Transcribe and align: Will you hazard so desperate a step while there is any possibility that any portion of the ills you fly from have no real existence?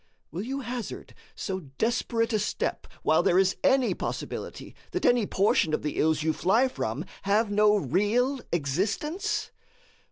Will 0.31 0.41
you 0.41 0.61
hazard 0.61 1.13
so 1.35 1.59
desperate 1.77 2.33
a 2.33 2.39
step 2.39 2.87
while 3.03 3.21
there 3.21 3.37
is 3.37 3.55
any 3.63 3.93
possibility 3.93 4.73
that 4.93 5.05
any 5.05 5.27
portion 5.27 5.75
of 5.75 5.83
the 5.83 5.99
ills 5.99 6.23
you 6.23 6.33
fly 6.33 6.67
from 6.67 7.05
have 7.21 7.51
no 7.51 7.75
real 7.77 8.39
existence? 8.51 9.51